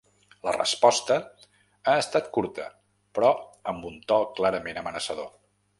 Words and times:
La 0.45 0.53
resposta 0.53 1.17
ha 1.91 1.95
estat 2.05 2.31
curta, 2.39 2.67
però 3.19 3.33
amb 3.75 3.91
un 3.93 4.05
to 4.13 4.21
clarament 4.41 4.83
amenaçador. 4.87 5.35